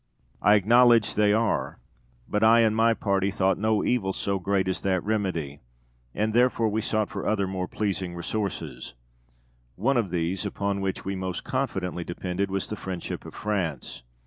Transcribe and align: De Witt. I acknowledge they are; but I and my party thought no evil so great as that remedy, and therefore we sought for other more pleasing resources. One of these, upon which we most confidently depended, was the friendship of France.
De 0.01 0.05
Witt. 0.45 0.49
I 0.49 0.55
acknowledge 0.55 1.13
they 1.13 1.31
are; 1.31 1.77
but 2.27 2.43
I 2.43 2.61
and 2.61 2.75
my 2.75 2.95
party 2.95 3.29
thought 3.29 3.59
no 3.59 3.83
evil 3.83 4.13
so 4.13 4.39
great 4.39 4.67
as 4.67 4.81
that 4.81 5.03
remedy, 5.03 5.59
and 6.15 6.33
therefore 6.33 6.69
we 6.69 6.81
sought 6.81 7.07
for 7.11 7.27
other 7.27 7.45
more 7.45 7.67
pleasing 7.67 8.15
resources. 8.15 8.95
One 9.75 9.97
of 9.97 10.09
these, 10.09 10.43
upon 10.43 10.81
which 10.81 11.05
we 11.05 11.15
most 11.15 11.43
confidently 11.43 12.03
depended, 12.03 12.49
was 12.49 12.67
the 12.67 12.75
friendship 12.75 13.25
of 13.27 13.35
France. 13.35 14.01